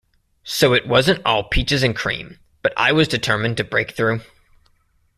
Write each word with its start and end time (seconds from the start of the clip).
So 0.47 0.73
it 0.73 0.87
wasn't 0.87 1.21
all 1.27 1.43
peaches 1.43 1.83
and 1.83 1.95
cream, 1.95 2.39
but 2.63 2.73
I 2.75 2.91
was 2.91 3.07
determined 3.07 3.57
to 3.57 3.63
break 3.63 3.91
through. 3.91 4.21